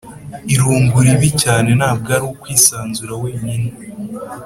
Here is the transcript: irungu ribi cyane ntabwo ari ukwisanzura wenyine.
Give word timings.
irungu 0.53 0.97
ribi 1.05 1.29
cyane 1.43 1.69
ntabwo 1.79 2.09
ari 2.15 2.25
ukwisanzura 2.31 3.13
wenyine. 3.23 3.69